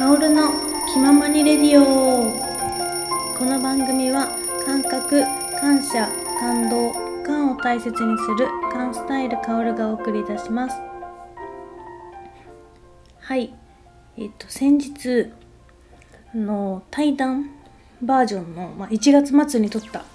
[0.00, 0.50] カオルの
[0.94, 2.32] 気ままにレディオ。
[3.36, 4.30] この番組は
[4.64, 5.22] 感覚
[5.60, 6.90] 感謝感動
[7.22, 10.76] 感を大切にする感スタイルカオルがお送りいたします。
[13.18, 13.52] はい。
[14.16, 15.32] えっと先日
[16.34, 17.50] あの対談
[18.00, 20.06] バージョンの、まあ、1月末に撮った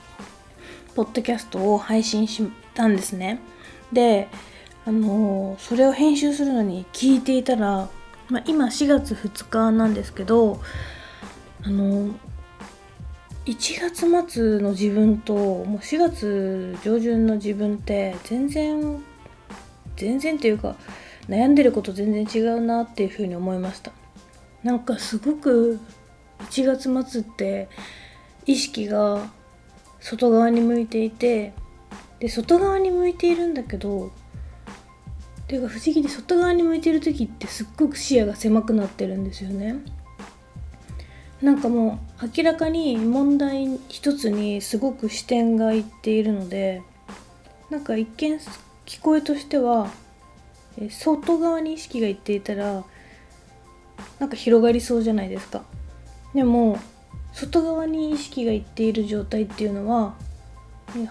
[0.95, 2.41] ポッドキャストを配信し
[2.73, 3.39] たんですね。
[3.93, 4.29] で
[4.87, 7.87] あのそれを編集するのに聞いていたら
[8.29, 10.61] まあ、今4月2日なんですけど
[11.63, 12.09] あの
[13.45, 19.03] 1月末の自分ともう4月上旬の自分って全然
[19.95, 20.75] 全然っていうか
[21.29, 23.91] 悩んでること全然違うなっていうふうに思いました。
[24.63, 25.79] なんかすごく
[26.39, 27.69] 1月末って
[28.47, 29.29] 意識が
[29.99, 31.53] 外側に向いていて
[32.19, 34.11] で外側に向いているんだけど
[35.47, 39.75] ていうか不思議で外側に向いてる時ってすっごく視野が狭くなってるんですよね。
[41.41, 46.81] なんかもう明らかに問題一つにすごく視点がいっているので
[47.69, 48.39] なんか一見
[48.85, 49.91] 聞こえとしては
[50.89, 52.83] 外側に意識がいっていたら
[54.19, 55.63] なんか広がりそうじゃないですか。
[56.33, 56.79] でも
[57.33, 60.15] 外側に意識がいっている状態っていうのは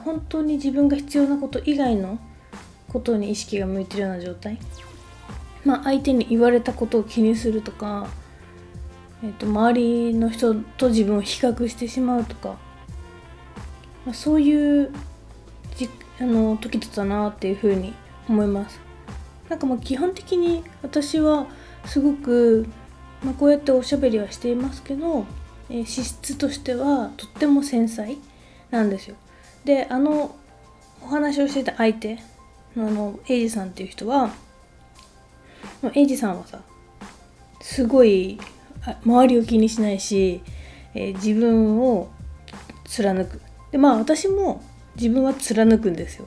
[0.04, 2.18] 本当に自分が必要なこと以外の
[2.94, 4.56] ことに意識が向いてるような状態？
[5.64, 8.06] まあ相手に言われたことを気にするとか、
[9.22, 12.56] えー、と周りの人と自分を比較してしまうとか、
[14.06, 14.92] まあ、そういう
[15.76, 17.92] じあの時だったなっていうふうに
[18.28, 18.78] 思います。
[19.48, 21.46] なんかもう基本的に私は
[21.86, 22.66] すごく、
[23.24, 25.26] まあ、こうやっておしゃべりはしていますけど、
[25.68, 28.16] えー、資質としてはとっても繊細
[28.70, 29.16] なんですよ。
[29.64, 30.36] であの
[31.02, 32.18] お話をしてた相手
[32.76, 34.30] あのエイジさんっていう人は
[35.94, 36.60] エイジさんはさ
[37.60, 38.38] すごい
[39.04, 40.42] 周りを気にしないし、
[40.94, 42.10] えー、自分を
[42.84, 43.40] 貫く。
[43.70, 44.62] でまあ私も
[44.96, 46.26] 自分は貫くんですよ。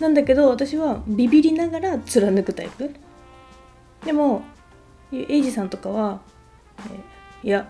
[0.00, 2.94] なんだけど私はビビりながら貫くタイプ。
[4.04, 4.42] でも
[5.12, 6.20] エイジさんとかは、
[7.42, 7.68] えー、いや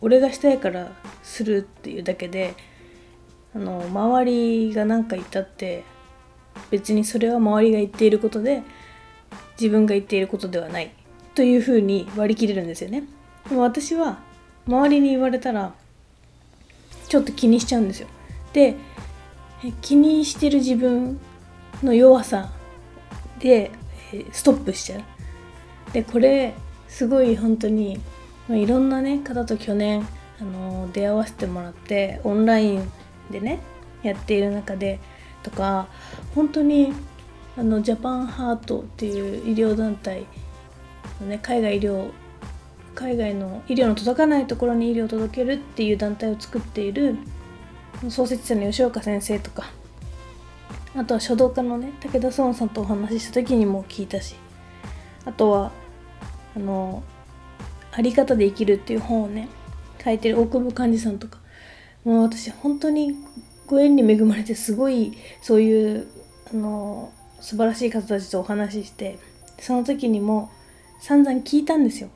[0.00, 0.92] 俺がしたいから
[1.22, 2.54] するっていうだけで
[3.54, 5.84] あの周りが何か言ったって
[6.70, 8.62] 別にそれは周りが言っていることで
[9.58, 10.90] 自分が言っていることではない
[11.34, 13.04] というふうに割り切れるんですよね。
[13.48, 14.18] でも私は
[14.66, 15.72] 周りに言われたら
[17.08, 18.08] ちょっと気にしちゃうんですよ。
[18.52, 18.76] で
[19.80, 21.18] 気にしてる自分
[21.82, 22.52] の弱さ
[23.38, 23.70] で
[24.32, 25.02] ストップしちゃう。
[25.92, 26.54] でこれ
[26.88, 28.00] すごい本当に、
[28.48, 30.06] いろんなね方と去年
[30.40, 32.92] あの出会わせてもらってオンライン
[33.30, 33.60] でね
[34.02, 35.00] やっている中で
[35.46, 35.86] とか
[36.34, 36.92] 本当に
[37.56, 40.26] あのジャパンハートっていう医療団体
[41.20, 42.10] のね海外医療
[42.96, 47.16] 海外の医療の届かないところに医療を届けるっていう団体を作っている
[48.08, 49.70] 創設者の吉岡先生とか
[50.96, 54.34] あとは書道家のね武田壮さんとお話しした時にも聞いたし
[55.24, 55.72] あとは
[56.56, 57.04] あの
[57.92, 59.48] 「あり方で生きる」っていう本をね
[60.02, 61.38] 書いてる大久保寛治さんとか
[62.04, 63.16] もう私本当に
[63.66, 66.06] ご縁に恵まれてすごいそういう
[66.52, 69.18] あの素晴らしい方たちとお話しして
[69.58, 70.50] その時にも
[71.00, 72.08] 散々聞いたんですよ。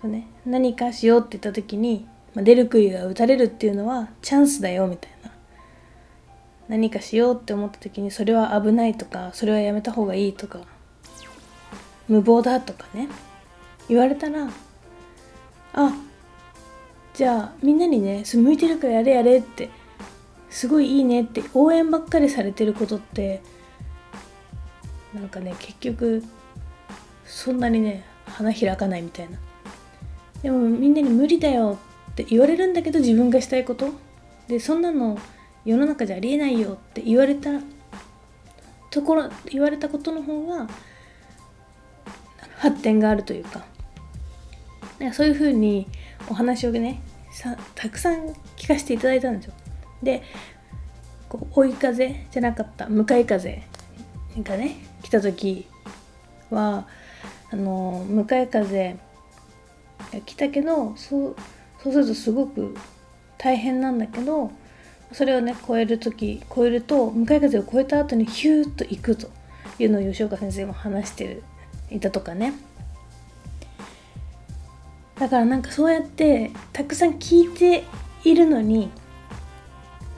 [0.00, 5.16] そうね、何かしようって言った時に、まあ、出る杭が打たれるっていうのはチャンスだよみたいな。
[6.68, 10.60] 何かしようって思った時にそれは危ないとかそれはやめた方がいいとか
[12.08, 13.08] 無謀だとかね
[13.88, 14.48] 言われたら
[15.74, 15.92] あ
[17.14, 19.70] じゃあみんなにね向いてるからやれやれって
[20.50, 23.42] すごいいいねって応援ばっかりされてることって
[25.14, 26.22] なんかね結局
[27.24, 29.38] そんなにね花開かないみたいな。
[30.42, 31.78] でもみんなに無理だよ
[32.12, 33.90] って言われるんだけど自分がしたいこと。
[34.48, 35.18] でそんなの
[35.64, 37.50] 世の中じゃありえないよって言われた
[38.90, 40.68] ところ言われたことの方が
[42.58, 43.64] 発展があるというか。
[45.12, 45.86] そういうふうに
[46.30, 49.54] お話をねさたくさん聞かせていただいたんですよ。
[50.02, 50.22] で
[51.28, 53.62] こう追い風じゃなかった向かい風
[54.42, 55.66] がね来た時
[56.50, 56.86] は
[57.50, 58.96] あの向かい風
[60.12, 61.36] が来たけどそう
[61.82, 62.76] そうするとすごく
[63.38, 64.50] 大変なんだけど
[65.12, 69.28] それをね超える時超えると向かい風を超えた後にヒューッと行くと
[69.78, 71.42] いうのを吉岡先生も話してる
[71.90, 72.54] いたとかね。
[75.18, 77.84] だからなんかそうやってたくさん聞いて
[78.24, 78.90] いるのに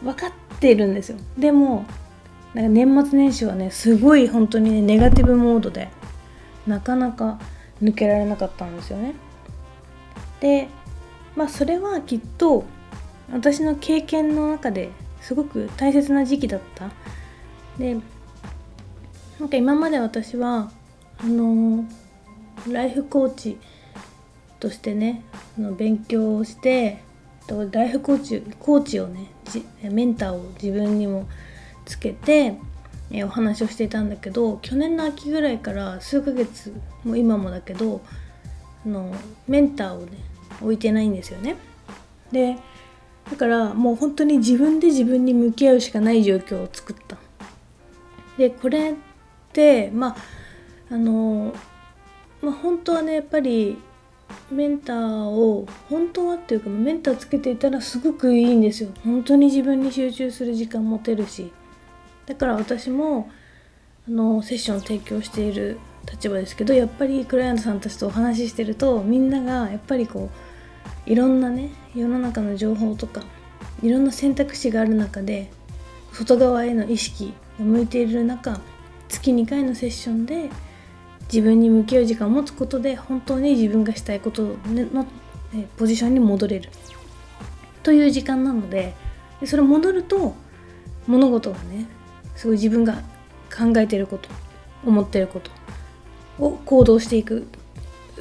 [0.03, 1.19] 分かっているんですよ。
[1.39, 1.85] でも
[2.55, 5.89] なんか年末年始はねすごい本当にねネガティブモードで
[6.67, 7.39] なかなか
[7.83, 9.15] 抜けられなかったんですよね。
[10.41, 10.69] で
[11.37, 12.65] まあそれはきっと
[13.33, 14.91] 私の経験の中で
[15.21, 16.91] すごく大切な時期だった。
[17.79, 17.97] で
[19.39, 20.71] なんか今まで私は
[21.19, 21.85] あの
[22.69, 23.59] ライフコーチ
[24.59, 25.23] としてね
[25.57, 27.03] の勉強をして
[27.71, 29.27] ライフコーチコーチをね
[29.83, 31.29] メンターを自分にも
[31.85, 32.57] つけて
[33.11, 36.75] えお話をしていたんだけど去年の秋ぐらいから数ヶ月
[37.05, 38.03] も今もだけど
[38.85, 39.15] あの
[39.47, 40.19] メンターをね
[40.61, 41.57] 置いてないんですよね。
[42.33, 42.57] で
[43.31, 47.17] だからもう本当に自分で自分に向き合うしかない状況を作った。
[48.37, 48.95] でこれっ
[49.53, 50.17] てまあ
[50.91, 51.55] あの
[52.43, 53.79] まあ本当はねやっぱり
[54.51, 61.53] メンターを本当はっていうかメンターつけていたらすごくいいんですよ本当に自分に集中する時間持てるし
[62.27, 63.31] だから私も
[64.09, 65.79] あのセッションを提供している
[66.11, 70.31] 立場ですけどやっぱりクライアントさんたちとお話ししてるとみんながやっぱりこ
[71.07, 73.23] ういろんなね世の中の情報とか
[73.83, 75.51] いろんな選択肢がある中で
[76.13, 78.61] 外側への意識が向いている中
[79.09, 80.51] 月2回のセッションで
[81.33, 85.07] 自分に向き合う時間を持つことで本当に自分がしたいことの
[85.77, 86.71] ポジションに戻れる
[87.83, 88.95] という時間なので
[89.45, 90.35] それ戻ると
[91.07, 91.87] 物事がね
[92.35, 93.03] すごい自分が
[93.55, 94.29] 考えてること
[94.85, 95.51] 思ってること
[96.39, 97.47] を行動していく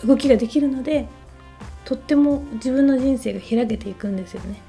[0.06, 1.07] 動きができるので
[1.86, 4.62] とっても自分の人生が開けていくんですよね。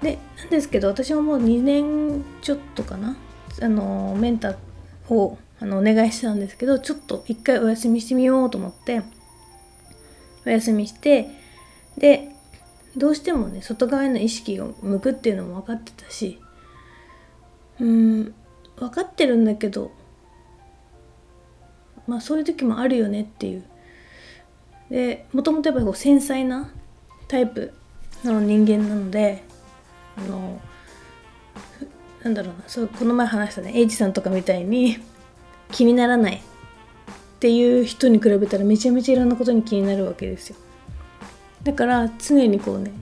[0.00, 3.16] でなんですけど私はもう2年ちょっとかな
[3.62, 9.00] あのメンターをあのお願いしたんですけどちょっと一回お休みしてみようと思って
[10.44, 11.30] お休みして
[11.96, 12.28] で
[12.98, 16.38] どうしてもね外側への意識を向くっていうのも分かってたし
[17.80, 18.34] うん
[18.76, 19.90] 分かってるんだけど
[22.06, 23.64] まあそういう時もあるよねっていう。
[24.90, 26.70] でもともとやっぱりこう繊細な
[27.26, 27.72] タイプ
[28.22, 29.42] の人間なので
[30.18, 30.60] あの
[32.22, 34.98] なんだろうなそうこの前話したねエイジさんとかみたいに
[35.74, 36.40] 気にならないっ
[37.40, 40.56] ていう人に比べたらめちゃめちゃいろんなことに気になるわけですよ。
[41.64, 42.92] だから常にこうね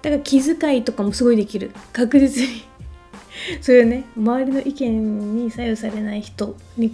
[0.00, 1.72] だから気遣いとかもすごいできる。
[1.92, 2.64] 確実に。
[3.60, 4.04] そういうね。
[4.16, 6.88] 周りの意見に左右されない人に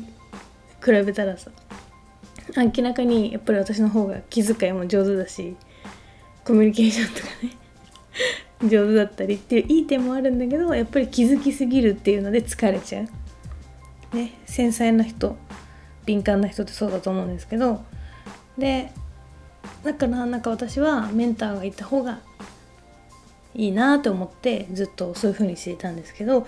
[0.83, 1.51] 比べたらさ。
[2.57, 5.55] 明らかにやっぱり私の方が気遣いも上手だし
[6.45, 7.57] コミュニケーションとかね。
[8.69, 13.09] 上手だったりっていういい点もあるんだけどやっぱり気づきすぎるっていうので疲れちゃう。
[14.13, 15.37] ね繊細な人
[16.07, 17.85] 敏感な人ってそうだと思うんですけど
[18.59, 18.93] で
[19.85, 22.21] だからなんか私はメンターがいた方が
[23.55, 26.47] いいなと思ってずっとそういう風にしていたんですけど、ま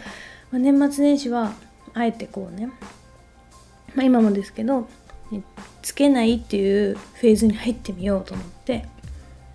[0.55, 1.53] あ、年末年始は
[1.95, 2.67] あえてこうね、
[3.95, 4.89] まあ、今もですけど
[5.83, 8.87] つけないっていうフェーズに入ってみようと思って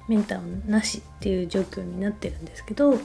[0.07, 2.99] メンターなしっていう状況になってるんですけどや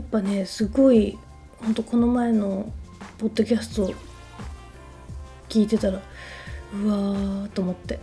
[0.00, 1.18] っぱねすごい
[1.60, 2.70] ほんとこの前の
[3.22, 3.94] ポッドキャスト
[5.48, 6.00] 聞いてたら
[6.74, 8.00] うわーと思って。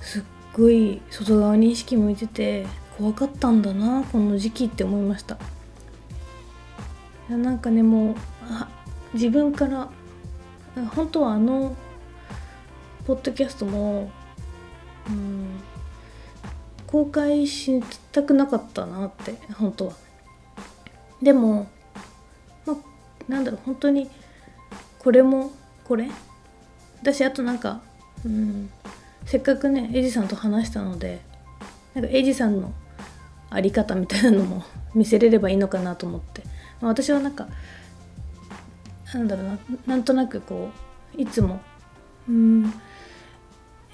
[0.00, 0.22] すっ
[0.52, 2.66] ごい外側に意識向いてて
[2.96, 5.36] 怖かったんだなこの時期って思いました。
[7.28, 8.14] いやなんかねもう
[9.14, 9.90] 自分から
[10.96, 11.76] 本当はあの
[13.06, 14.10] ポッドキャストも
[15.08, 15.60] うん
[16.88, 19.92] 公開したくなかったなって本当は。
[21.22, 21.68] でも、
[22.66, 22.76] ま、
[23.28, 24.10] なんだろう本当に
[24.98, 25.52] これも
[25.84, 26.08] これ？
[27.00, 27.80] 私あとなんか
[28.24, 28.70] うん
[29.24, 31.20] せっかくねエイジさんと話したので
[31.94, 32.72] なんかエイジさんの
[33.50, 34.64] あり方みたいなのも
[34.94, 36.42] 見せれればいいのかなと思って、
[36.80, 37.48] まあ、私はなんか
[39.14, 40.70] なんだろうななんとなくこ
[41.16, 41.60] ういつも
[42.28, 42.72] うん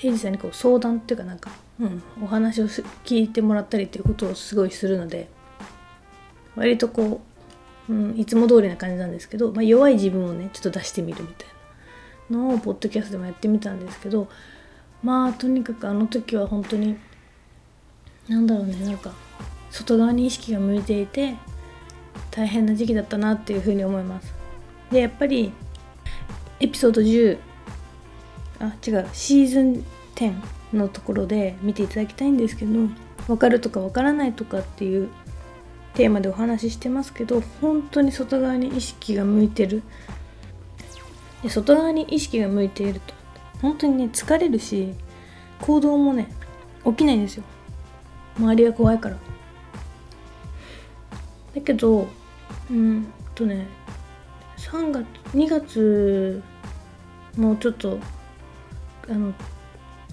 [0.02, 5.28] エイジさんにこう相談っていうかなんか、うん、お話を聞いてもらったりっていうことをすごいするので
[6.56, 7.33] 割とこう、
[7.88, 11.48] うん、いつも通りな感じなんですけど、まあ、弱い自分をねちょっと出してみるみたい
[12.30, 14.28] なのをポッドキャストでもやってみたんですけど
[15.02, 16.96] まあとにかくあの時は本当に
[18.28, 19.12] なんだろうねなんか
[19.70, 21.36] 外側に意識が向いていて
[22.30, 24.34] 大変な時期だったなっていうふうに思います。
[24.90, 25.52] でやっぱり
[26.60, 27.38] エピソード10
[28.60, 30.34] あ違うシーズン10
[30.72, 32.88] のところで見ていただきたいんですけど
[33.26, 35.08] 分かるとか分からないとかっていう
[35.94, 39.82] テーマでお話ししてますけど本当に外側に意識が向いてる。
[41.42, 43.14] で外側に意識が向いていると
[43.60, 44.94] 本当にね疲れるし
[45.60, 46.28] 行動もね
[46.84, 47.44] 起きないんですよ。
[48.38, 49.16] 周りが怖いから。
[51.54, 52.08] だけど
[52.70, 53.66] うんとね
[54.56, 56.42] 3月2月
[57.36, 57.98] もうちょっと
[59.08, 59.32] あの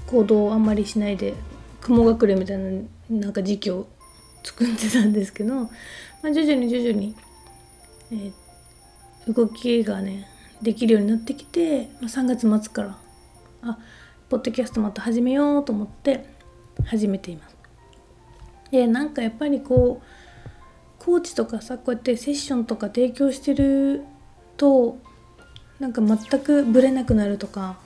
[0.06, 1.34] 行動をあんまりしないで
[1.80, 3.88] 雲隠れみたいななんか時期を
[4.44, 5.70] 作ってたんですけど、ま
[6.24, 7.16] あ、徐々に徐々に、
[8.12, 10.28] えー、動きがね
[10.62, 12.98] できるようになってきて、まあ、3月末から
[13.64, 13.78] あ
[14.30, 16.26] ポッドキャストまた始めようと思って
[16.86, 17.58] 始めています。
[18.72, 24.04] でなんかやっぱりこうコーチとかさこうやってセッションとか提供してる
[24.56, 24.98] と
[25.80, 27.78] なんか全くブレなくなるとか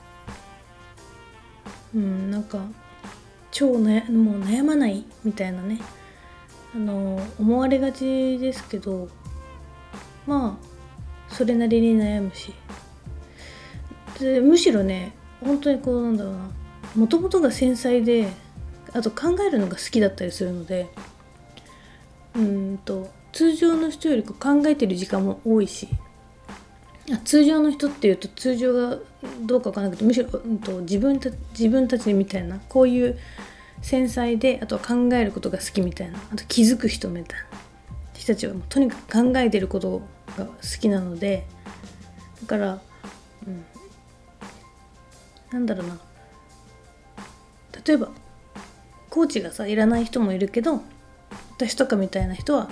[1.94, 2.60] うんなんか
[3.50, 5.80] 超悩もう悩まないみたいなね
[6.74, 9.08] あの思われがちですけど
[10.26, 12.52] まあそれなりに悩むし。
[14.18, 15.12] でむしろね
[15.44, 16.50] 本当にこうなんだろうな。
[16.96, 18.28] もともとが繊細で
[18.94, 20.88] あと考えるのが好きだったりするので
[22.34, 25.88] うんと通常の人より考えてる時間も多いし
[27.24, 28.98] 通常の人っていうと通常が
[29.42, 33.18] どうかわからなくてむしろ、うん、と自分た自分たちみたいなこういう
[33.82, 36.18] 繊細であとは考えることが好きみたいな。
[36.32, 37.46] あと気づく人みたいな
[38.14, 40.02] 人たちはもうとにかく考えてること
[40.36, 41.46] が好きなので
[42.42, 42.80] だから、
[43.46, 43.64] うん、
[45.52, 45.98] なんだろうな。
[47.86, 48.08] 例えば
[49.10, 50.82] コーチがさいらない人もいるけど
[51.56, 52.68] 私とかみたいな人は、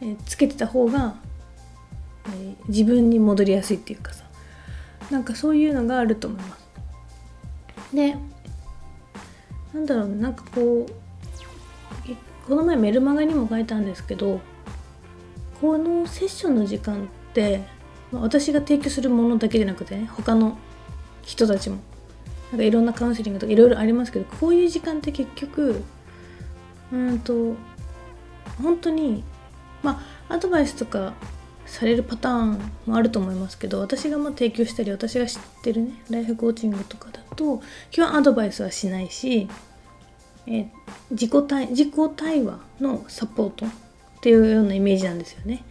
[0.00, 1.16] えー、つけてた方が、
[2.26, 4.26] えー、自分に戻りやすいっていうかさ。
[5.10, 6.66] なんかそういうのがあると思います。
[7.94, 8.16] で
[9.76, 10.92] なんだろうなんかこう
[12.48, 14.40] この前メルマガにも書いたんですけど
[15.60, 17.62] このセッションの時間って
[18.10, 20.56] 私が提供するものだけじゃなくてね他の
[21.22, 21.76] 人たちも
[22.52, 25.82] なんかいろんなカウンセリングとかいろいろありますけどこういう時間って結局
[26.92, 27.54] うんと
[28.62, 29.24] 本当に
[29.82, 31.12] まあアドバイスとか
[31.66, 39.48] されるパターンもあると思いますけど私がま提供したり私が知ってるねライフコーチングとかだと基本アドバイスはしないし、
[40.46, 40.68] え
[41.10, 43.70] 自己対自己対話のサポートっ
[44.20, 45.64] ていうようなイメージなんですよね。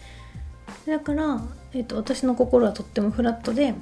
[0.85, 1.41] だから、
[1.73, 3.73] えーと私の心はとってもフラットで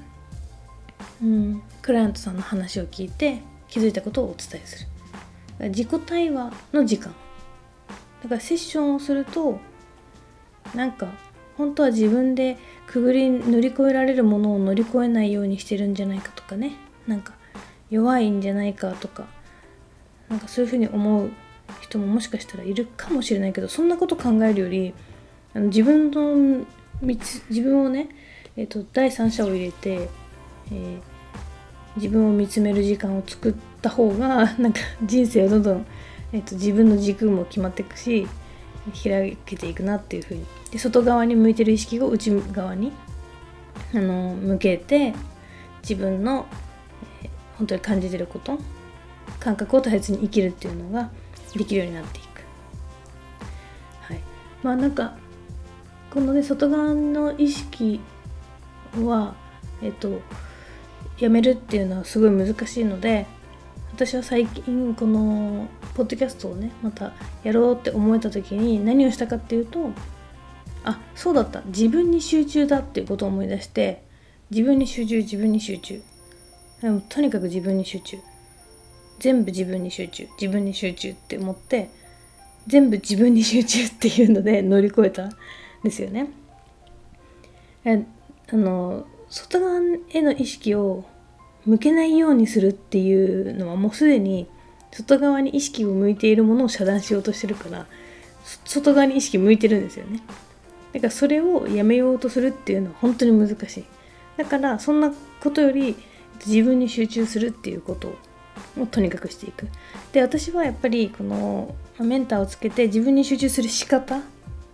[1.21, 4.87] うん、クライアントさんの話を聞いて気づいたことをお伝えす
[5.59, 5.69] る。
[5.69, 7.13] 自己対話の時間。
[8.23, 9.59] だからセッションをすると
[10.75, 11.07] なんか
[11.57, 12.57] 本当は自分で
[12.87, 16.73] くぐり乗り越えられるものを乗り越えないようにしてるんじゃないかとかね。
[17.07, 17.33] なんか
[17.89, 19.25] 弱いんじゃないかとか。
[20.29, 21.29] なんかそういうふうに思う
[21.81, 24.93] 人ももしかしたらいるかもしれないけどそんなこと考えるより
[25.53, 26.65] あの自分の
[27.01, 28.09] 自分をね、
[28.55, 30.09] えーと、第三者を入れて、
[30.71, 31.01] えー、
[31.97, 35.85] 自分を見つめる時間を作った方がなんか人生をどんどん、
[36.31, 38.27] えーと、自分の軸も決まっていくし
[38.91, 42.91] 開けていくなっていうふうにで外側に向いてる意識を内側に
[43.93, 45.13] あの向けて
[45.81, 46.47] 自分の、
[47.23, 48.59] えー、本当に感じてること
[49.39, 51.11] 感覚を大切に生きるっていうのが
[51.53, 52.41] できるようになっていく。
[54.01, 54.19] はい、
[54.63, 55.17] まあなんか
[56.09, 57.99] このね外側の意識
[58.95, 59.35] は
[59.81, 60.21] えっと
[61.19, 63.25] やめるっていうのはすごい難しいので
[63.95, 69.91] 私は最近このポッドキャストをねまたやろうって思えた時に何をしたかっていうと
[70.83, 71.61] あそうだった。
[71.67, 74.03] 自分に集中だっていうことを思い出して
[74.49, 76.01] 自分に集中自分に集中。
[76.81, 78.17] でもとにかく自分に集中。
[79.19, 80.27] 全部自分に集中。
[80.41, 81.89] 自分に集中って思って
[82.67, 85.31] 全部自分に集中っていうので乗り越えたん
[85.83, 86.29] ですよね。
[87.85, 91.05] あの外側への意識を
[91.65, 94.47] 向けないようにするっていうのはもうすでに
[94.91, 97.87] 外側に意識を向いているものを遮断しようとしてるから
[98.65, 100.21] 外側に意識向いてるんですよね。
[100.91, 103.85] だからそれをやめようとするっていうのは本当に難しい。
[104.37, 105.95] だからそんなことより
[106.45, 108.15] 自分に集中するっていうこと
[108.79, 109.67] をとにかくしていく。
[110.11, 114.21] で私はやっぱりこのメンターをつけて自分に集中する仕方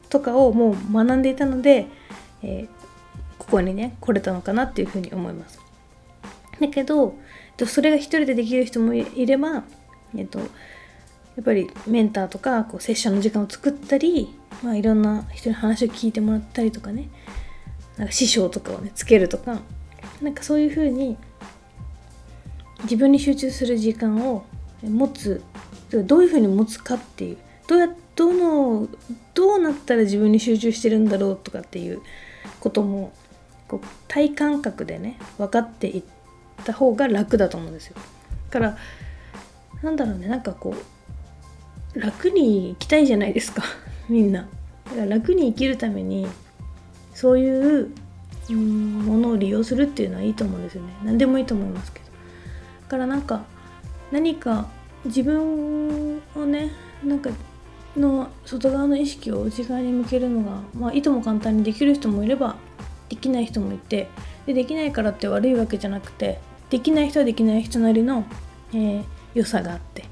[0.09, 1.87] とかをもう学んでいたので、
[2.41, 2.79] えー
[3.39, 5.59] ここにね来れたのかなっていうふうに思います。
[6.59, 7.15] だけど
[7.65, 9.63] それが一人でできる人もいれば、
[10.15, 10.45] えっと、や
[11.41, 17.09] っぱりメンターとかこうセッションの時間を作ったり、まあ、いろんな人に話を聞いてもらったりとかね。
[17.97, 19.59] なんか師匠とかをねつけるとか。
[20.21, 21.17] なんかそういうふうに
[22.83, 24.45] 自分に集中する時間を
[24.83, 25.41] 持つ。
[25.91, 27.37] どういうふうに持つかっていう。
[27.67, 28.87] どうやどの
[29.33, 32.01] どうなったら自分に集中してるんだろうとかっていう
[32.59, 33.13] ことも
[33.67, 36.18] こう体感覚でね分かっていって
[36.59, 37.95] た方が楽だと思うんですよ。
[38.49, 38.77] だから
[39.81, 40.27] なんだろうね。
[40.27, 40.75] なんかこ
[41.95, 43.63] う楽に生きたいじゃないですか。
[44.09, 44.47] みんな。
[44.85, 46.27] だから楽に生きるために
[47.13, 47.89] そういう
[48.53, 50.89] ものを利用するっていうのはいいと思うんですよね。
[51.03, 52.05] 何でもいいと思いますけど。
[52.81, 53.43] だからなんか
[54.11, 54.67] 何か
[55.05, 56.71] 自分をね
[57.03, 57.29] なんか
[57.95, 62.55] の外側の意識を内側に向けるのが、まあ、いとも簡単にできる人もいれば
[63.09, 64.07] できない人もいて
[64.45, 66.39] でできないからって悪いわけじゃなくて
[66.69, 68.25] できない人はできない人なりの、
[68.73, 70.03] えー、良さがあって、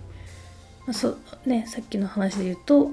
[0.86, 2.92] まあそね、さっきの話で言うと、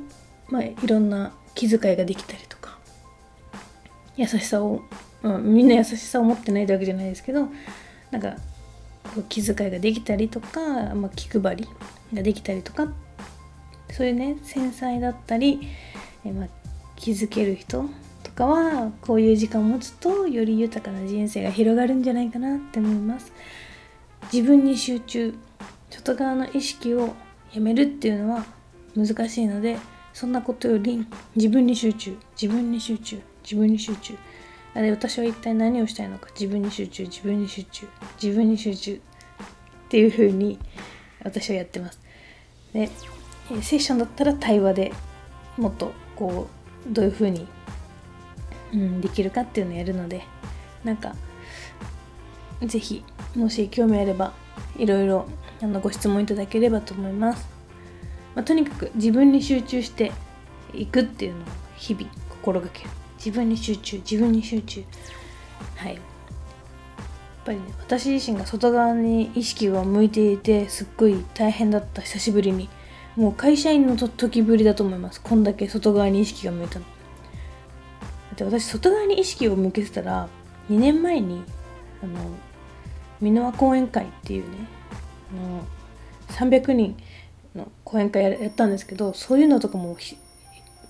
[0.48, 2.78] まあ、いろんな気遣いができたりとか
[4.16, 4.82] 優しさを、
[5.22, 7.48] まあ、みんな優しさを持ってないわけじゃないですけど
[8.10, 8.36] なんか
[9.28, 11.68] 気遣いができたりとか、まあ、気配り
[12.12, 12.88] ができたりとか
[13.90, 15.68] そういうね繊細だったり、
[16.24, 16.48] えまあ、
[16.96, 17.86] 気づける人
[18.34, 23.32] かはこういう時間を持つとより豊かな人生が広がるんじゃないかなって思います
[24.32, 25.34] 自分に集中
[25.90, 27.14] 外側の意識を
[27.52, 28.44] やめるっていうのは
[28.96, 29.78] 難しいので
[30.12, 34.14] そんなことより自分に集中自分に集中自分に集中
[34.74, 37.86] あれ私は一体何をしたいのか自分に集中自分に集中
[38.20, 38.98] 自分に集中っ
[39.88, 40.58] ていう風に
[41.22, 42.00] 私はやってます。
[42.72, 42.88] で
[43.62, 44.92] セッションだったら対話で
[45.56, 46.48] もっとこ
[46.90, 47.46] うどういう風に、
[48.74, 50.24] うん、できるかっていうのをやるので
[50.84, 51.14] なんか
[52.60, 53.04] 是非
[53.34, 54.34] もし興味あれば
[54.76, 55.26] いろいろ
[55.62, 57.48] あのご質問いただければと思います、
[58.34, 60.12] まあ、とにかく自分に集中して
[60.74, 61.44] いくっていうのを
[61.76, 62.90] 日々心がける。
[63.24, 64.84] 自分に集中自分に集中。
[65.76, 65.94] はい。
[65.94, 66.02] やっ
[67.44, 72.70] ぱりね私自身が外側に意識が向いていてすっごい大変だった久しぶりに
[73.16, 75.20] もう会社員の時ぶりだと思います。
[75.20, 76.84] こんだけ外側に意識が向いたの。
[78.34, 80.28] だって私外側に意識を向けてたら
[80.68, 81.44] 2年前に
[82.02, 82.18] あの
[83.20, 84.56] 箕輪講演会っていうね
[85.32, 86.96] あの300人
[87.54, 89.96] の講演会やったんですけどそういうのとかも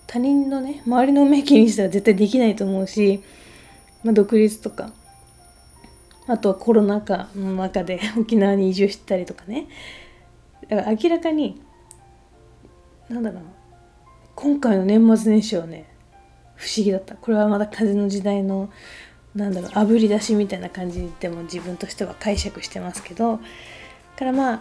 [0.06, 3.22] 他人のね周りの目気にしたら絶対できないと思うし、
[4.02, 4.90] まあ、独立とか
[6.26, 9.68] あとはコロナ禍の中で沖縄に移住したりとかね。
[10.70, 11.60] だから明らかに
[13.10, 13.42] なんだろう
[14.34, 15.93] 今回の年末年始はね
[16.57, 17.14] 不思議だった。
[17.14, 18.71] これはまだ風の時代の
[19.35, 23.40] なんだろうあぶり出しみたいな感じでも自分としては解釈してますけど
[24.17, 24.61] からまあ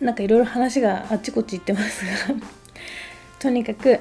[0.00, 2.34] なんかいろいろ話があっちこっち行ってますが
[3.38, 4.00] とにかく、え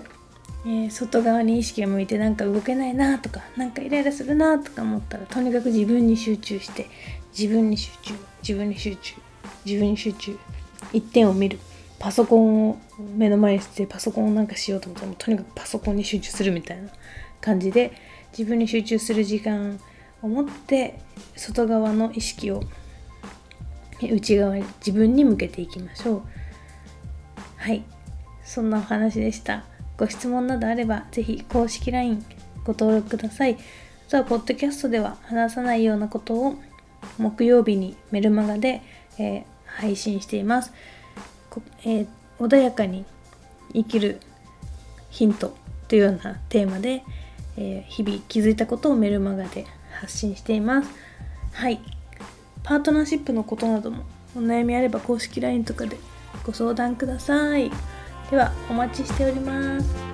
[0.65, 6.89] ー、外側に意識が向いてなんか動けないなとかなんかイライラするなとか思ったらとにかく自分に集中して
[7.37, 9.15] 自分に集中自分に集中
[9.65, 10.37] 自分に集中
[10.93, 11.59] 一点を見る。
[11.99, 12.77] パソコンを
[13.15, 16.89] 目の前にしてパソコンをなんかしようと思ったらとにかくパソコンに集中するみたいな
[17.41, 17.91] 感じで
[18.37, 19.79] 自分に集中する時間
[20.21, 20.99] を持って
[21.35, 22.61] 外側の意識を
[24.01, 26.21] 内側に自分に向けていきましょう。
[27.57, 27.83] はい。
[28.43, 29.65] そんなお話でした。
[29.97, 32.23] ご質問などあればぜひ公式 LINE
[32.63, 33.57] ご登録ください。
[34.07, 36.55] あとはポッドキャストでは話さないようなことを
[37.17, 38.81] 木曜日にメルマガで、
[39.17, 40.71] えー、配信しています。
[41.83, 42.07] えー、
[42.39, 43.05] 穏やかに
[43.73, 44.19] 生きる
[45.09, 45.55] ヒント
[45.87, 47.03] というようなテーマで、
[47.57, 49.65] えー、日々気づいたことをメルマガで
[49.99, 50.89] 発信しています。
[51.53, 51.79] はい。
[52.63, 54.03] パートナーシップのことなども
[54.35, 55.97] お悩みあれば公式 LINE とかで
[56.45, 57.71] ご相談ください。
[58.29, 60.06] ではお待ちしております。